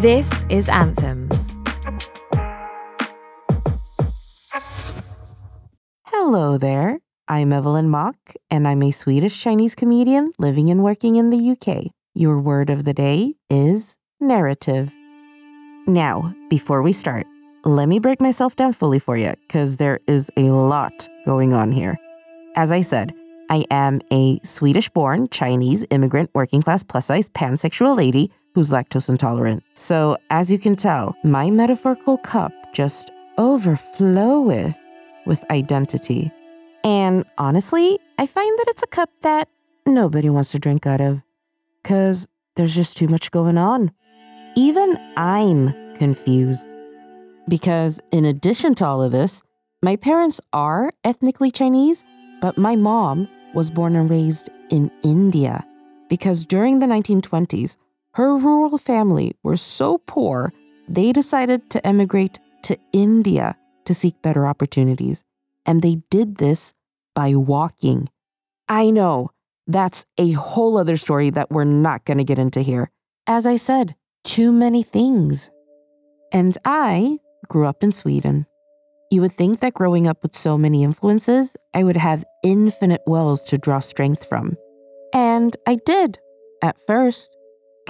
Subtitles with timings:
[0.00, 1.50] This is Anthems.
[6.06, 7.00] Hello there.
[7.28, 8.16] I'm Evelyn Mok,
[8.50, 11.92] and I'm a Swedish Chinese comedian living and working in the UK.
[12.14, 14.90] Your word of the day is narrative.
[15.86, 17.26] Now, before we start,
[17.66, 21.70] let me break myself down fully for you because there is a lot going on
[21.70, 21.98] here.
[22.56, 23.12] As I said,
[23.50, 29.08] I am a Swedish born Chinese immigrant working class plus size pansexual lady who's lactose
[29.08, 29.62] intolerant.
[29.74, 34.76] So, as you can tell, my metaphorical cup just overfloweth
[35.26, 36.30] with identity.
[36.84, 39.48] And honestly, I find that it's a cup that
[39.86, 41.22] nobody wants to drink out of
[41.82, 43.92] because there's just too much going on.
[44.56, 46.66] Even I'm confused.
[47.48, 49.42] Because in addition to all of this,
[49.82, 52.04] my parents are ethnically Chinese,
[52.40, 55.66] but my mom was born and raised in India.
[56.08, 57.76] Because during the 1920s,
[58.14, 60.52] her rural family were so poor,
[60.88, 65.24] they decided to emigrate to India to seek better opportunities.
[65.66, 66.74] And they did this
[67.14, 68.08] by walking.
[68.68, 69.30] I know,
[69.66, 72.90] that's a whole other story that we're not going to get into here.
[73.26, 75.50] As I said, too many things.
[76.32, 78.46] And I grew up in Sweden.
[79.10, 83.42] You would think that growing up with so many influences, I would have infinite wells
[83.44, 84.56] to draw strength from.
[85.12, 86.18] And I did,
[86.62, 87.36] at first.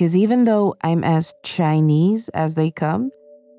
[0.00, 3.10] Because even though I'm as Chinese as they come,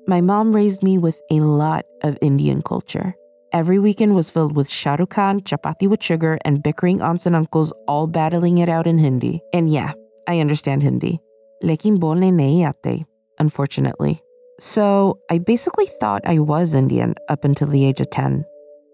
[0.08, 3.14] my mom raised me with a lot of Indian culture.
[3.52, 7.36] Every weekend was filled with Shah Rukh Khan, chapati with sugar, and bickering aunts and
[7.36, 9.40] uncles all battling it out in Hindi.
[9.52, 9.92] And yeah,
[10.26, 11.20] I understand Hindi.
[11.62, 13.04] Lekin bolne nahi aate,
[13.38, 14.20] unfortunately.
[14.58, 18.44] So I basically thought I was Indian up until the age of 10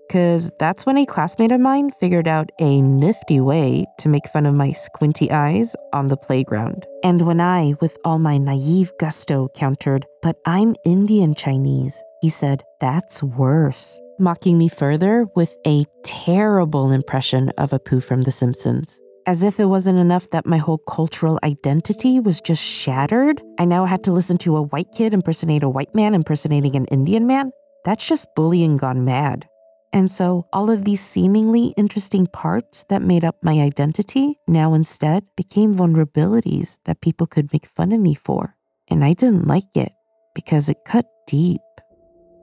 [0.09, 4.47] because that's when a classmate of mine figured out a nifty way to make fun
[4.47, 6.87] of my squinty eyes on the playground.
[7.05, 12.63] And when I, with all my naive gusto, countered, But I'm Indian Chinese, he said,
[12.81, 18.99] That's worse, mocking me further with a terrible impression of Apu from The Simpsons.
[19.27, 23.85] As if it wasn't enough that my whole cultural identity was just shattered, I now
[23.85, 27.51] had to listen to a white kid impersonate a white man impersonating an Indian man.
[27.85, 29.47] That's just bullying gone mad.
[29.93, 35.25] And so all of these seemingly interesting parts that made up my identity now instead
[35.37, 38.55] became vulnerabilities that people could make fun of me for.
[38.89, 39.93] And I didn't like it
[40.35, 41.61] because it cut deep.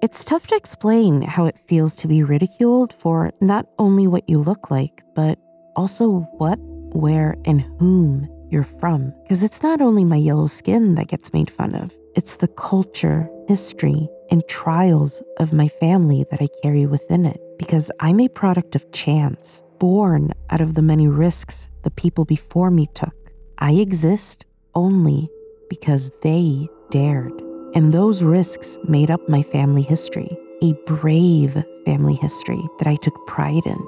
[0.02, 4.38] It's tough to explain how it feels to be ridiculed for not only what you
[4.38, 5.40] look like, but
[5.76, 6.58] also what,
[6.94, 9.14] where, and whom you're from.
[9.24, 13.30] Because it's not only my yellow skin that gets made fun of, it's the culture,
[13.48, 17.40] history, and trials of my family that I carry within it.
[17.58, 22.70] Because I'm a product of chance, born out of the many risks the people before
[22.70, 23.16] me took.
[23.60, 25.30] I exist only
[25.70, 27.32] because they dared.
[27.76, 33.16] And those risks made up my family history, a brave family history that I took
[33.28, 33.82] pride in.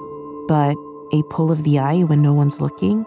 [0.48, 0.76] But
[1.12, 3.04] a pull of the eye when no one's looking,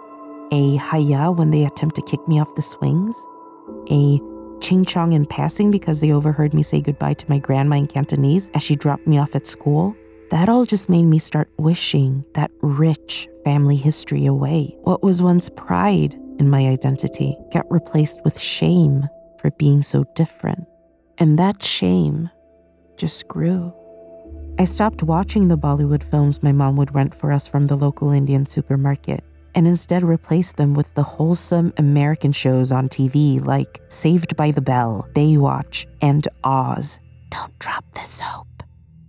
[0.51, 3.15] a haya when they attempt to kick me off the swings,
[3.89, 4.19] a
[4.61, 8.49] ching chong in passing because they overheard me say goodbye to my grandma in Cantonese
[8.53, 9.95] as she dropped me off at school.
[10.29, 14.77] That all just made me start wishing that rich family history away.
[14.83, 20.65] What was once pride in my identity got replaced with shame for being so different.
[21.17, 22.29] And that shame
[22.97, 23.73] just grew.
[24.59, 28.11] I stopped watching the Bollywood films my mom would rent for us from the local
[28.11, 29.23] Indian supermarket
[29.55, 34.61] and instead replaced them with the wholesome American shows on TV like Saved by the
[34.61, 36.99] Bell, Baywatch, and Oz.
[37.29, 38.47] Don't drop the soap.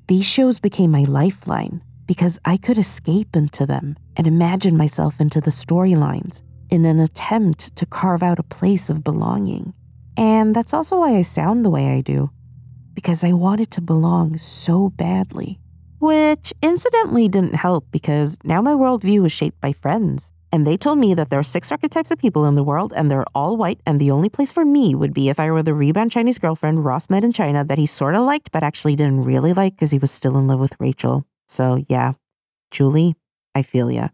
[0.09, 5.41] These shows became my lifeline because I could escape into them and imagine myself into
[5.41, 9.75] the storylines in an attempt to carve out a place of belonging.
[10.17, 12.31] And that's also why I sound the way I do,
[12.95, 15.59] because I wanted to belong so badly.
[15.99, 20.32] Which incidentally didn't help because now my worldview is shaped by friends.
[20.53, 23.11] And they told me that there are six archetypes of people in the world and
[23.11, 23.81] they're all white.
[23.87, 26.85] And the only place for me would be if I were the rebound Chinese girlfriend
[26.85, 29.91] Ross met in China that he sort of liked, but actually didn't really like because
[29.91, 31.25] he was still in love with Rachel.
[31.49, 32.13] So yeah,
[32.71, 33.17] Julie,
[33.55, 34.09] I feel ya.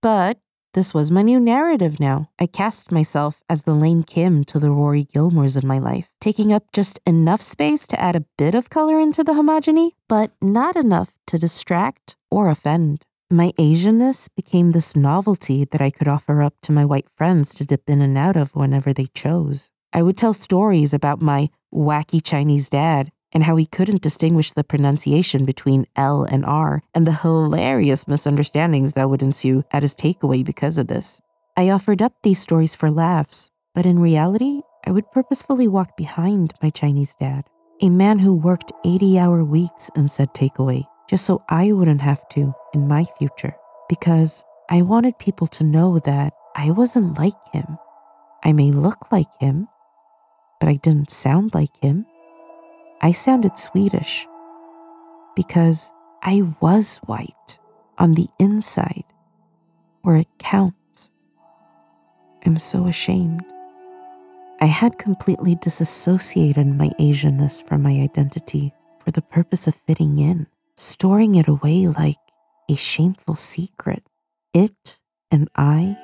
[0.00, 0.38] But
[0.74, 2.30] this was my new narrative now.
[2.40, 6.50] I cast myself as the Lane Kim to the Rory Gilmores in my life, taking
[6.50, 10.74] up just enough space to add a bit of color into the homogeny, but not
[10.76, 13.04] enough to distract or offend.
[13.32, 17.64] My Asianness became this novelty that I could offer up to my white friends to
[17.64, 19.70] dip in and out of whenever they chose.
[19.90, 24.62] I would tell stories about my wacky Chinese dad and how he couldn't distinguish the
[24.62, 30.44] pronunciation between L and R, and the hilarious misunderstandings that would ensue at his takeaway
[30.44, 31.22] because of this.
[31.56, 36.52] I offered up these stories for laughs, but in reality, I would purposefully walk behind
[36.62, 37.44] my Chinese dad,
[37.80, 42.26] a man who worked 80 hour weeks and said takeaway, just so I wouldn't have
[42.30, 43.54] to in my future,
[43.86, 47.76] because I wanted people to know that I wasn't like him.
[48.42, 49.68] I may look like him,
[50.58, 52.06] but I didn't sound like him.
[53.02, 54.26] I sounded Swedish
[55.36, 55.92] because
[56.22, 57.58] I was white
[57.98, 59.04] on the inside
[60.00, 61.10] where it counts.
[62.46, 63.44] I'm so ashamed.
[64.62, 68.72] I had completely disassociated my Asianness from my identity
[69.04, 70.46] for the purpose of fitting in,
[70.82, 72.16] storing it away like
[72.68, 74.02] a shameful secret.
[74.52, 74.98] It
[75.30, 75.96] and I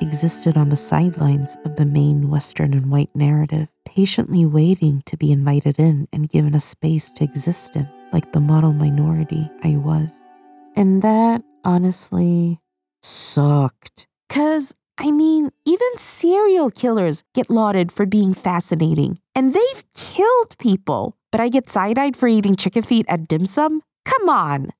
[0.00, 5.30] existed on the sidelines of the main Western and white narrative, patiently waiting to be
[5.30, 10.26] invited in and given a space to exist in, like the model minority I was.
[10.74, 12.58] And that honestly
[13.02, 14.08] sucked.
[14.28, 21.16] Cause, I mean, even serial killers get lauded for being fascinating, and they've killed people.
[21.30, 23.82] But I get side eyed for eating chicken feet at dim sum?
[24.04, 24.70] Come on.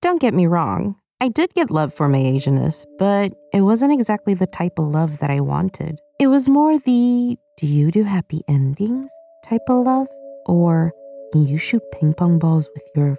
[0.00, 0.96] Don't get me wrong.
[1.20, 5.18] I did get love for my Asianness, but it wasn't exactly the type of love
[5.18, 5.98] that I wanted.
[6.20, 9.10] It was more the do you do happy endings
[9.44, 10.06] type of love,
[10.46, 10.92] or
[11.34, 13.16] you shoot ping pong balls with your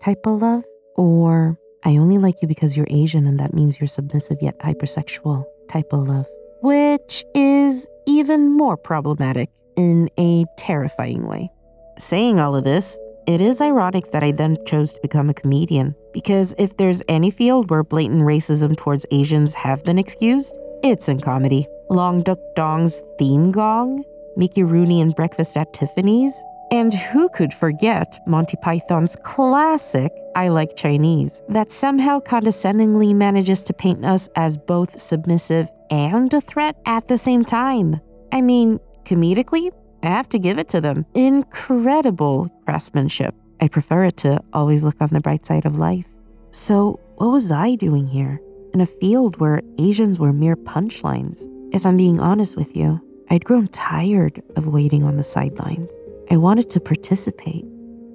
[0.00, 0.64] type of love,
[0.96, 5.44] or I only like you because you're Asian and that means you're submissive yet hypersexual
[5.68, 6.26] type of love,
[6.62, 11.50] which is even more problematic in a terrifying way.
[11.98, 15.94] Saying all of this, it is ironic that I then chose to become a comedian,
[16.12, 21.20] because if there's any field where blatant racism towards Asians have been excused, it's in
[21.20, 21.66] comedy.
[21.90, 24.04] Long Duck Dong's theme gong,
[24.36, 26.34] Mickey Rooney and Breakfast at Tiffany's,
[26.70, 33.72] and who could forget Monty Python's classic I Like Chinese, that somehow condescendingly manages to
[33.72, 38.00] paint us as both submissive and a threat at the same time?
[38.30, 41.04] I mean, comedically, I have to give it to them.
[41.14, 43.34] Incredible craftsmanship.
[43.60, 46.06] I prefer it to always look on the bright side of life.
[46.50, 48.40] So, what was I doing here?
[48.72, 51.46] In a field where Asians were mere punchlines.
[51.72, 55.92] If I'm being honest with you, I'd grown tired of waiting on the sidelines.
[56.30, 57.64] I wanted to participate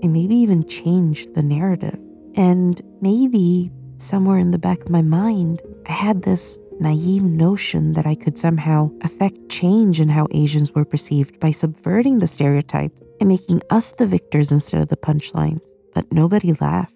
[0.01, 1.99] and maybe even change the narrative.
[2.35, 8.05] And maybe somewhere in the back of my mind, I had this naive notion that
[8.05, 13.29] I could somehow affect change in how Asians were perceived by subverting the stereotypes and
[13.29, 15.65] making us the victors instead of the punchlines.
[15.93, 16.95] But nobody laughed.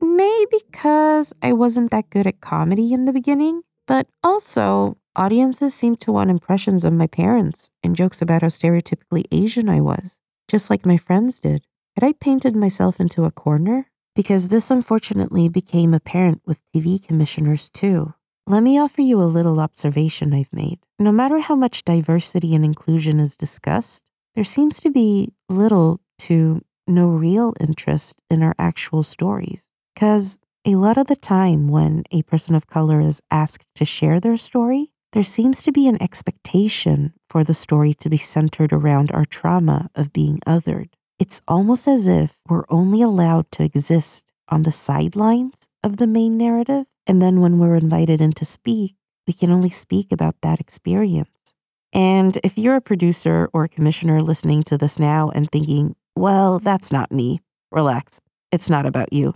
[0.00, 6.00] Maybe because I wasn't that good at comedy in the beginning, but also audiences seemed
[6.00, 10.18] to want impressions of my parents and jokes about how stereotypically Asian I was,
[10.48, 11.64] just like my friends did.
[11.96, 13.86] Had I painted myself into a corner?
[14.14, 18.14] Because this unfortunately became apparent with TV commissioners too.
[18.46, 20.80] Let me offer you a little observation I've made.
[20.98, 24.02] No matter how much diversity and inclusion is discussed,
[24.34, 29.70] there seems to be little to no real interest in our actual stories.
[29.94, 34.20] Because a lot of the time, when a person of color is asked to share
[34.20, 39.10] their story, there seems to be an expectation for the story to be centered around
[39.12, 40.90] our trauma of being othered.
[41.18, 46.36] It's almost as if we're only allowed to exist on the sidelines of the main
[46.36, 48.94] narrative and then when we're invited in to speak,
[49.26, 51.56] we can only speak about that experience.
[51.92, 56.60] And if you're a producer or a commissioner listening to this now and thinking, well,
[56.60, 57.40] that's not me,
[57.72, 58.20] relax.
[58.52, 59.34] It's not about you.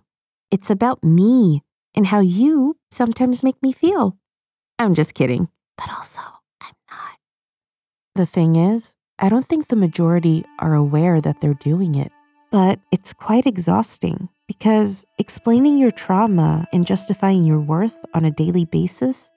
[0.52, 1.64] It's about me
[1.96, 4.16] and how you sometimes make me feel.
[4.78, 5.48] I'm just kidding.
[5.76, 6.22] But also,
[6.60, 7.18] I'm not.
[8.14, 12.12] The thing is, I don't think the majority are aware that they're doing it,
[12.52, 18.64] but it's quite exhausting because explaining your trauma and justifying your worth on a daily
[18.64, 19.30] basis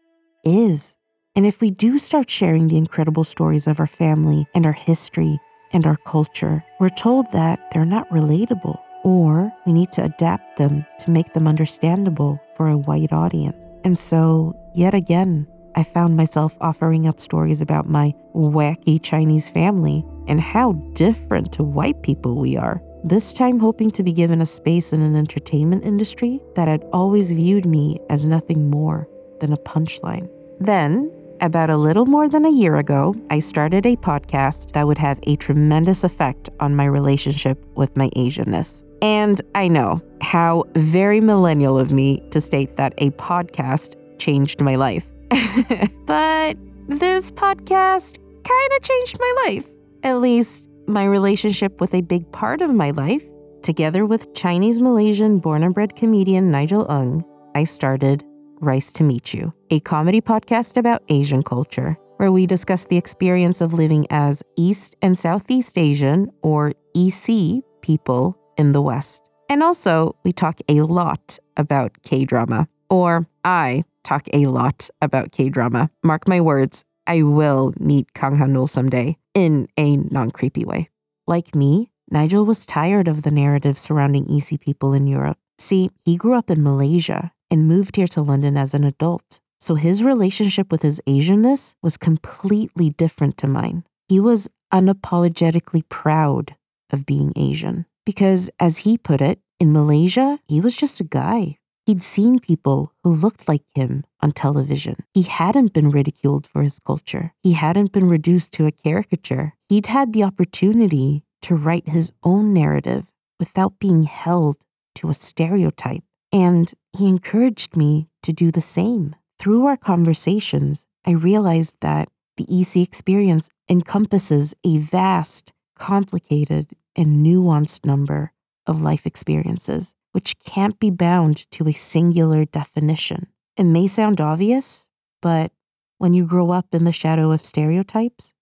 [0.44, 0.96] is.
[1.36, 5.40] And if we do start sharing the incredible stories of our family and our history
[5.72, 10.86] and our culture, we're told that they're not relatable or we need to adapt them
[11.00, 13.56] to make them understandable for a white audience.
[13.84, 20.04] And so, yet again, I found myself offering up stories about my wacky Chinese family
[20.28, 24.46] and how different to white people we are this time hoping to be given a
[24.46, 29.08] space in an entertainment industry that had always viewed me as nothing more
[29.40, 30.30] than a punchline.
[30.60, 31.12] Then,
[31.42, 35.20] about a little more than a year ago, I started a podcast that would have
[35.24, 38.84] a tremendous effect on my relationship with my Asianness.
[39.02, 44.76] And I know how very millennial of me to state that a podcast changed my
[44.76, 45.08] life.
[46.06, 49.70] but this podcast kind of changed my life,
[50.04, 53.24] at least my relationship with a big part of my life,
[53.62, 57.24] together with Chinese Malaysian born and bred comedian Nigel Ng,
[57.56, 58.24] I started
[58.62, 61.98] Rice to Meet You, a comedy podcast about Asian culture.
[62.18, 68.38] where we discuss the experience of living as East and Southeast Asian, or ESEA, people
[68.58, 69.30] in the West.
[69.50, 75.32] And also, we talk a lot about K drama, or I talk a lot about
[75.32, 75.90] K drama.
[76.04, 80.90] Mark my words, I will meet Kang Han someday in a non creepy way.
[81.26, 85.38] Like me, Nigel was tired of the narrative surrounding ESEA people in Europe.
[85.58, 89.40] See, he grew up in Malaysia and moved here to London as an adult.
[89.60, 93.84] So his relationship with his Asianness was completely different to mine.
[94.08, 96.56] He was unapologetically proud
[96.92, 101.58] of being Asian because, as he put it, in Malaysia, he was just a guy.
[101.88, 104.98] He'd seen people who looked like him on television.
[105.14, 107.32] He hadn't been ridiculed for his culture.
[107.42, 109.54] He hadn't been reduced to a caricature.
[109.70, 113.06] He'd had the opportunity to write his own narrative
[113.40, 114.58] without being held
[114.96, 116.04] to a stereotype.
[116.34, 119.16] And he encouraged me to do the same.
[119.40, 127.86] Through our conversations, I realized that the ESEA experience encompasses a vast, complicated, and nuanced
[127.86, 128.34] number
[128.66, 133.28] of life experiences, which can't be bound to a singular definition.
[133.56, 134.88] It may sound obvious,
[135.22, 135.52] but
[135.98, 138.34] when you grow up in the shadow of stereotypes,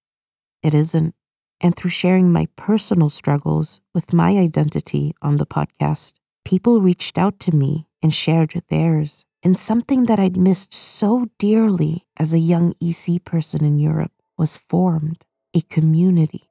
[0.61, 1.15] it isn't.
[1.61, 7.39] And through sharing my personal struggles with my identity on the podcast, people reached out
[7.41, 9.25] to me and shared theirs.
[9.41, 14.57] And something that I'd missed so dearly as a young ESEA person in Europe was
[14.57, 16.49] formed a community.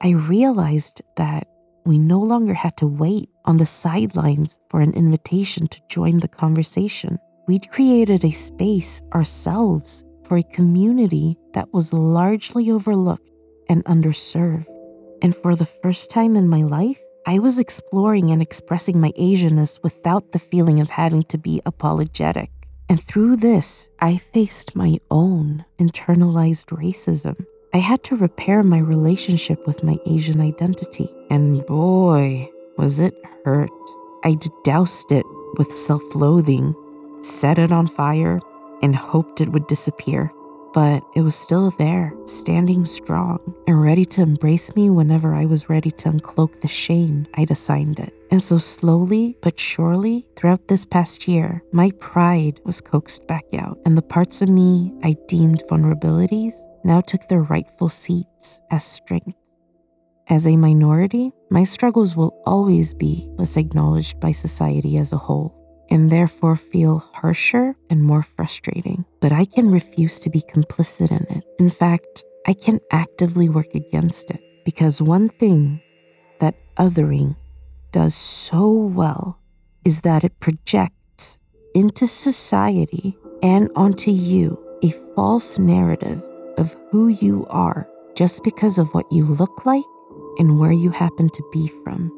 [0.00, 1.48] I realized that
[1.84, 6.28] we no longer had to wait on the sidelines for an invitation to join the
[6.28, 7.18] conversation.
[7.46, 13.28] We'd created a space ourselves for a community that was largely overlooked
[13.68, 14.66] and underserved.
[15.22, 19.82] And for the first time in my life, I was exploring and expressing my Asianness
[19.82, 22.50] without the feeling of having to be apologetic.
[22.88, 27.46] And through this, I faced my own internalized racism.
[27.72, 31.08] I had to repair my relationship with my Asian identity.
[31.30, 33.14] And boy, was it
[33.44, 33.70] hurt.
[34.24, 35.26] I doused it
[35.58, 36.74] with self loathing,
[37.22, 38.40] set it on fire,
[38.82, 40.32] and hoped it would disappear
[40.72, 45.68] but it was still there, standing strong and ready to embrace me whenever I was
[45.68, 48.14] ready to uncloak the shame I'd assigned it.
[48.30, 53.78] And so, slowly but surely, throughout this past year, my pride was coaxed back out,
[53.84, 59.41] and the parts of me I deemed vulnerabilities now took their rightful seats as strength.
[60.32, 65.54] As a minority, my struggles will always be less acknowledged by society as a whole
[65.90, 69.04] and therefore feel harsher and more frustrating.
[69.20, 71.44] But I can refuse to be complicit in it.
[71.58, 75.82] In fact, I can actively work against it because one thing
[76.40, 77.36] that othering
[77.90, 79.38] does so well
[79.84, 81.36] is that it projects
[81.74, 86.24] into society and onto you a false narrative
[86.56, 89.84] of who you are just because of what you look like
[90.38, 92.10] and where you happen to be from.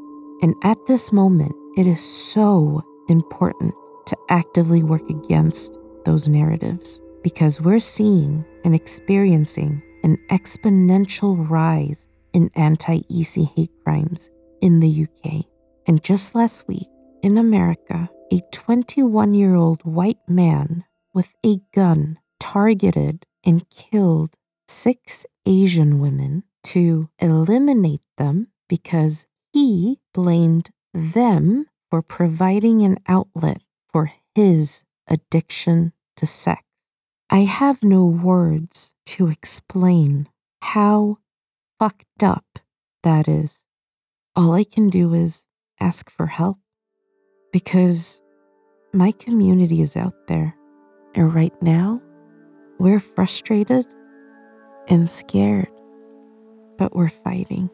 [0.43, 3.75] And at this moment, it is so important
[4.07, 12.51] to actively work against those narratives because we're seeing and experiencing an exponential rise in
[12.55, 14.29] anti ESEA hate crimes
[14.61, 15.45] in the UK.
[15.87, 16.89] And just last week,
[17.23, 24.37] in America, a 21 year old white man with a gun targeted and killed
[24.69, 34.13] six Asian women to eliminate them because he blamed them for providing an outlet for
[34.35, 36.63] his addiction to sex.
[37.31, 40.29] I have no words to explain
[40.61, 41.19] how
[41.79, 42.59] fucked up
[43.03, 43.65] that is.
[44.37, 45.47] All I can do is
[45.81, 46.59] ask for help
[47.53, 48.23] because
[48.93, 50.57] my community is out there.
[51.15, 52.01] And right now,
[52.79, 53.87] we're frustrated
[54.89, 55.69] and scared,
[56.77, 57.71] but we're fighting.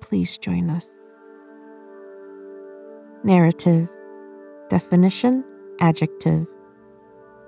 [0.00, 0.94] Please join us.
[3.24, 3.88] Narrative.
[4.68, 5.44] Definition
[5.80, 6.46] Adjective.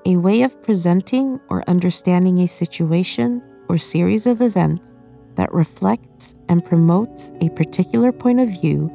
[0.04, 4.92] A way of presenting or understanding a situation or series of events
[5.34, 8.90] that reflects and promotes a particular point of view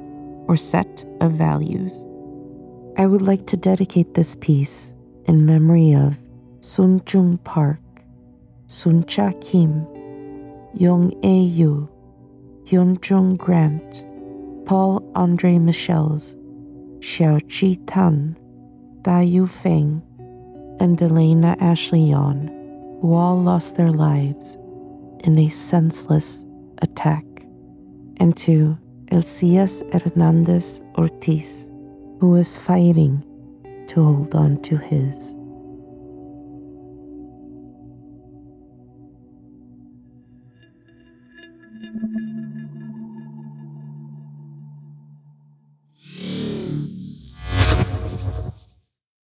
[0.47, 2.05] or set of values.
[2.97, 4.93] I would like to dedicate this piece
[5.25, 6.17] in memory of
[6.59, 7.79] Soon Chung Park,
[8.67, 9.87] Suncha Kim,
[10.73, 11.89] Yong Ae Yue,
[12.65, 14.05] Hyun Jung Grant,
[14.65, 16.35] Paul Andre Michels,
[16.99, 18.37] Xiao Chi Tan,
[19.01, 20.01] Daoyou Feng,
[20.79, 22.47] and Delaine Ashley Yaun,
[23.01, 24.55] who all lost their lives
[25.23, 26.45] in a senseless
[26.81, 27.25] attack,
[28.17, 28.77] and to
[29.11, 31.69] Elcias Hernandez Ortiz,
[32.19, 33.25] who is fighting
[33.87, 35.35] to hold on to his.